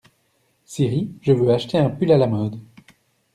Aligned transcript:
Siri, 0.65 1.11
je 1.21 1.31
veux 1.31 1.51
acheter 1.51 1.77
un 1.77 1.91
pull 1.91 2.11
à 2.11 2.17
la 2.17 2.25
mode. 2.25 2.59